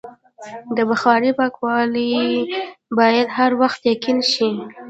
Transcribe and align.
د 0.75 0.77
بخارۍ 0.89 1.31
پاکوالی 1.39 2.13
باید 2.97 3.27
هر 3.37 3.51
وخت 3.61 3.81
یقیني 3.91 4.23
شي. 4.33 4.49